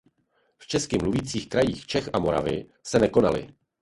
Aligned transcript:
V 0.57 0.67
česky 0.67 0.97
mluvících 1.01 1.49
krajích 1.49 1.85
Čech 1.85 2.09
a 2.13 2.19
Moravy 2.19 2.65
se 2.83 2.99
nekonaly. 2.99 3.53